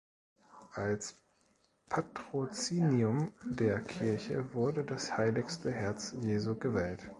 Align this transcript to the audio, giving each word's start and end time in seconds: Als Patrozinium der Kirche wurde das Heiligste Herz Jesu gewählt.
Als 0.73 1.15
Patrozinium 1.87 3.33
der 3.43 3.81
Kirche 3.81 4.51
wurde 4.55 4.83
das 4.83 5.15
Heiligste 5.15 5.71
Herz 5.71 6.15
Jesu 6.23 6.55
gewählt. 6.57 7.03